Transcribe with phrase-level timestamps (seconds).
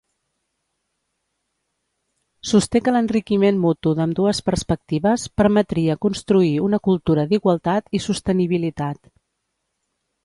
[2.51, 9.15] Sosté que l'enriquiment mutu d'ambdues perspectives permetria construir una cultura d'igualtat i sostenibilitat.